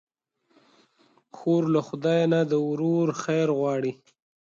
خور 1.37 1.63
له 1.75 1.81
خدای 1.87 2.21
نه 2.33 2.39
د 2.51 2.53
ورور 2.69 3.07
خیر 3.23 3.47
غواړي. 3.59 3.91